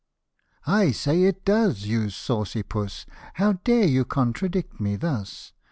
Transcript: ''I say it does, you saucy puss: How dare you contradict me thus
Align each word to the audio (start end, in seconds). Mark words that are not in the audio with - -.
''I 0.65 0.89
say 0.93 1.25
it 1.25 1.45
does, 1.45 1.83
you 1.85 2.09
saucy 2.09 2.63
puss: 2.63 3.05
How 3.35 3.53
dare 3.63 3.85
you 3.85 4.03
contradict 4.03 4.79
me 4.81 4.95
thus 4.95 5.53